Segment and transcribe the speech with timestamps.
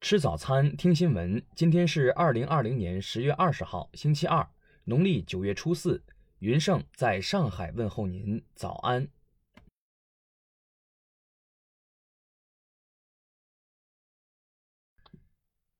[0.00, 1.42] 吃早餐，听新闻。
[1.54, 4.46] 今天是二零二零年十月二十号，星期二，
[4.84, 6.02] 农历九月初四。
[6.38, 9.08] 云盛在上海问候您，早安。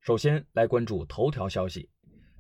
[0.01, 1.89] 首先来关注头条消息。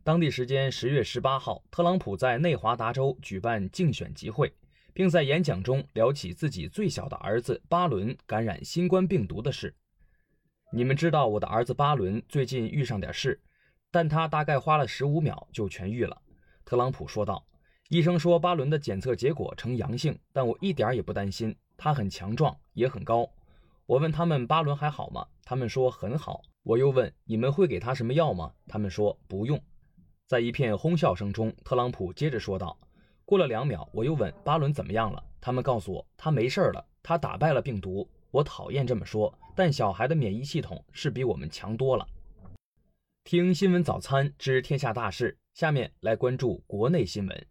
[0.02, 4.52] 当地时间十月十八号，特朗普在内华达州举办竞选集会，
[4.92, 9.72] 并在演讲中聊起自己最小的儿子巴伦感染新冠病毒的事。
[10.72, 13.40] 你们知道我的儿子巴伦最近遇上点事，
[13.90, 16.20] 但他大概花了十五秒就痊愈了。
[16.64, 17.46] 特朗普说道
[17.88, 23.30] ：“医生说巴伦的检测结果呈阳性，但我一点也不担心，他很强壮，也很高。”
[23.86, 25.24] 我问他们巴伦还好吗？
[25.44, 26.42] 他们说很好。
[26.64, 28.52] 我又问你们会给他什么药吗？
[28.66, 29.62] 他们说不用。
[30.26, 32.76] 在一片哄笑声中，特朗普接着说道
[33.24, 35.22] ：“过了两秒，我又问巴伦怎么样了？
[35.40, 42.06] 他们告诉我他没事了，他打败了病毒。”我讨厌这么说，但小孩的免疫系统是比我们强多了。
[43.24, 47.46] 听新闻早餐知天下大事，下面来关注国内新闻。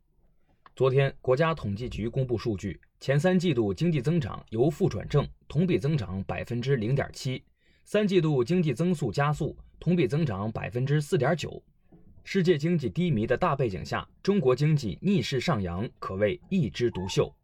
[0.76, 7.42] 昨天，国家统计局公布数据，前三季度经济增长由负转正，同比增长百分之零点七；
[7.84, 11.64] 三季度经济增速加速，同比增长百分之四点九。
[12.24, 17.36] 世界经济低迷的大背景下，中国经济逆势上扬，可谓一枝独秀。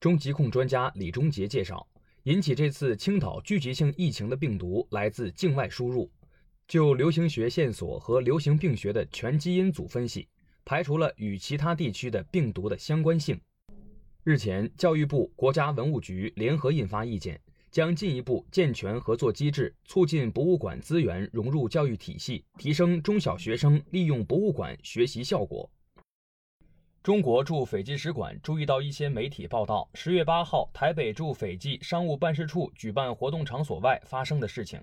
[0.00, 1.86] 中疾控专家李忠杰介绍。
[2.24, 6.10] 引起这次青岛聚集性疫情的病毒来自境外输入。
[6.68, 10.28] 就流行学线索和流行病学的全基因组分析，
[10.64, 13.40] 排除了与其他地区的病毒的相关性。
[14.22, 25.68] 日前，教育部、国家文物局联合印发意见，将进一步健全合作机制，促进博物馆资源融入教育体系，提升中小学生利用博物馆学习效果。
[27.02, 34.78] 中国驻斐济使馆注意到一些媒体报道，十月八号台北驻斐济商务办事处举办活动场所外发生的事情。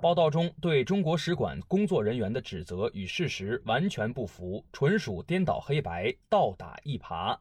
[0.00, 7.38] 报道中对中国使馆工作人员的指责与事实完全不符，纯属颠倒黑白、倒打一耙。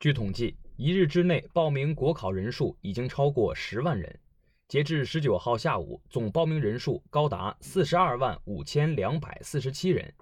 [0.00, 4.18] 据统计，一日之内报名国考人数已经超过十万人。
[4.66, 10.12] 截至十九号下午，总报名人数高达四十二万五千两百四十七人。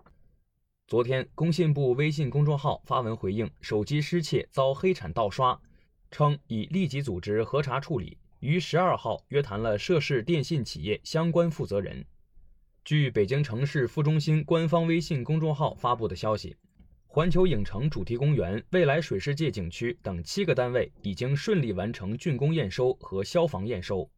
[0.88, 5.60] 昨天，工信部微信公众号发文回应手机失窃遭黑产盗刷，
[6.12, 12.06] 称已立即组织核查处理，于十二号约谈了涉事电信企业相关负责人。
[12.84, 16.54] 据北京城市副中心官方微信公众号发布的消息，
[17.08, 24.08] 环球影城主题公园、未来水世界景区等七个单位已经顺利完成竣工验收和消防验收。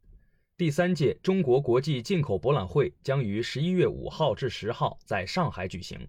[0.55, 6.07] 第三届中国国际进口博览会将于十一月五号至十号在上海举行。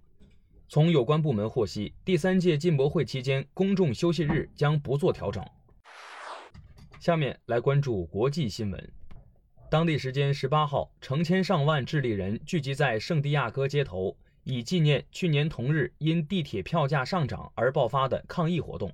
[0.71, 5.45] 从有关部门获悉，第三届进博会期间，公众休息日将不做调整。
[7.01, 8.93] 下面来关注国际新闻。
[9.69, 18.93] 当地时间十八号，成千上万智利人聚集在圣地亚哥街头，以纪念去年同日因地铁票价上涨而爆发的抗议活动。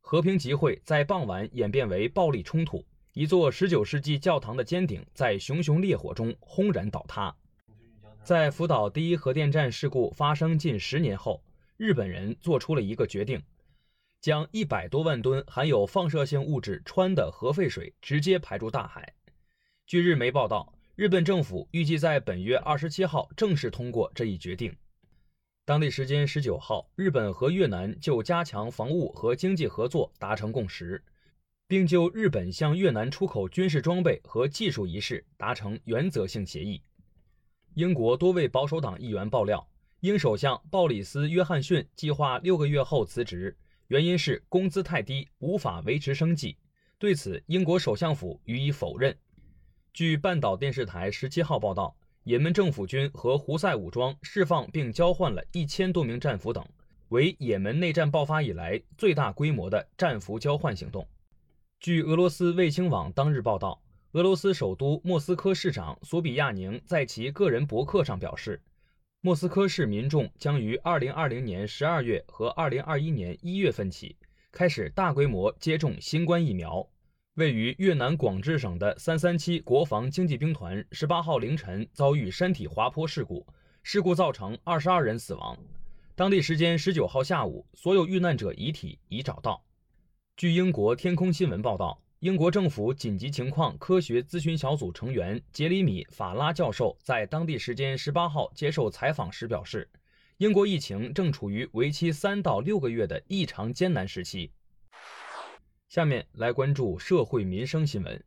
[0.00, 7.36] 和平集会在傍晚演变为暴力冲突，一座十九世纪教堂的尖顶在熊熊烈火中轰然倒塌。
[8.26, 11.40] 在福岛第一核电站事故发生近十年后，
[11.76, 13.40] 日本人做出了一个决定，
[14.20, 19.14] 将一百多万吨含有放射性物质氚的核废水直接排入大海。
[19.86, 24.74] 据日媒报道，日本政府预计在本月二十七号正式通过这一决定。
[25.64, 31.00] 当地时间十九号，日本和越南就加强防务和经济合作达成共识，
[31.68, 36.82] 并就日本向越南出口军事装备和技术一事达成原则性协议。
[37.76, 39.68] 英国多位保守党议员爆料，
[40.00, 43.54] 英首相鲍里斯·约翰逊计划六个月后辞职，
[43.88, 46.56] 原因是工资太低，无法维持生计。
[46.98, 49.14] 对此，英国首相府予以否认。
[49.92, 51.94] 据半岛电视台十七号报道，
[52.24, 56.66] 也门政府军和胡塞武装释放并交换了一千多名战俘等，
[57.10, 61.06] 为也门内战爆发以来最大规模的战俘交换行动。
[61.78, 63.78] 据俄罗斯卫星网当日报道。
[64.12, 68.62] 俄罗斯首都莫斯科市长索比亚宁在其个人博客上表示，
[69.20, 74.16] 莫斯科市民众将于2020年12月和2021年1月份起
[74.52, 76.88] 开始大规模接种新冠疫苗。
[77.34, 83.46] 位于越南广治省的337国防经济兵团18号凌晨遭遇山体滑坡事故，
[83.82, 85.58] 事故造成22人死亡。
[86.14, 89.62] 当地时间19号下午，所有遇难者遗体已找到。
[90.38, 92.00] 据英国天空新闻报道。
[92.20, 99.86] 英国政府紧急情况科学咨询小组成员杰里米·法拉教授在当地时间十八号接受采访时表示，
[100.38, 104.50] 英国疫情正处于为期三到六个月的异常艰难时期。
[105.90, 108.24] 下面来关注社会民生新闻。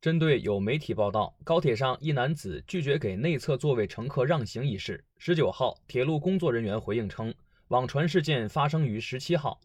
[0.00, 7.32] 针对有媒体报道高铁上一男子拒绝给内侧座位乘客让行一事，十九号，铁路工作人员回应称，
[7.68, 9.60] 网传事件发生于十七号，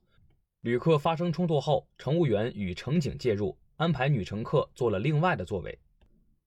[0.61, 5.77] 旅客发生冲突后，乘务员与乘警介入，安排女乘客坐了另外的座位。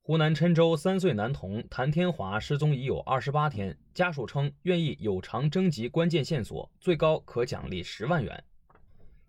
[0.03, 8.43] 湖南郴州三岁男童谭天华失踪已有二十八天，家属称愿意有偿征集关键线索，最高可奖励十万元。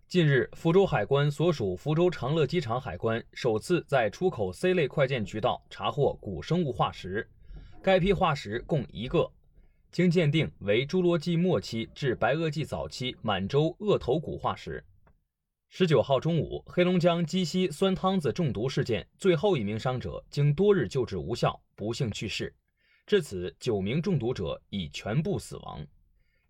[0.07, 7.29] 近日，福州海关所属福州长乐机场海关首次在出口 C 类快件渠道查获古生物化石，
[7.83, 9.31] 该批化石共一个，
[9.91, 14.81] 经鉴定为侏罗纪末期至白垩纪早期满洲鳄头骨化石。
[15.67, 22.55] 十九号中午，黑龙江鸡西酸汤子中毒事件，最后一名伤者经多日救治无效，不幸去世。
[23.05, 25.85] 至此，九名中毒者已全部死亡。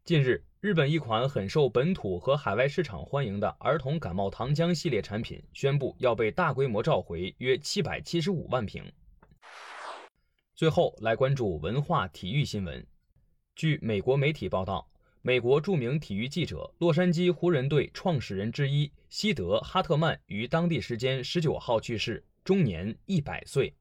[0.04, 8.84] 近日，日本一款很受本土和海外市场欢迎的儿童感冒糖浆系列产品宣布要被大规模召回，约七百七十五万瓶。
[10.54, 12.86] 最后来关注文化体育新闻。
[13.56, 14.90] 据美国媒体报道，
[15.22, 23.74] 美国著名体育记者、洛杉矶湖人队创始人之一西德·哈特曼于当地时间十九号去世，终年一百岁。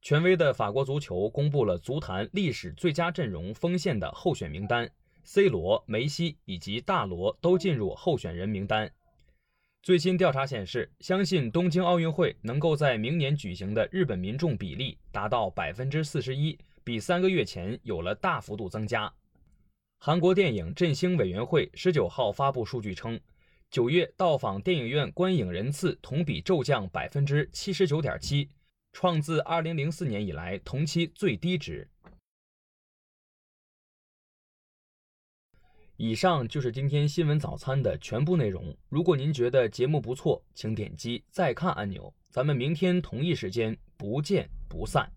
[0.00, 4.88] 权威的法国足球公布了足坛历史最佳阵容锋线的候选名单。
[5.24, 8.90] C 罗、梅西以及大罗都进入候选人名单。
[9.82, 19.12] 最新调查显示，相信东京奥运会能够在明年举行的日本民众比例达到百分之四十一，比三个月前有了大幅度增加。
[19.98, 23.20] 韩国电影振兴委员会十九号发布数据称，
[23.70, 28.48] 九月到访电影院观影人次同比骤降百分之七十九点七，
[28.94, 31.86] 创自二零零四年以来同期最低值。
[35.98, 38.74] 以上就是今天新闻早餐的全部内容。
[38.88, 42.10] 如果您觉得节目不错，请点击再看按钮。
[42.30, 45.12] 咱们明天同一时间不见不散。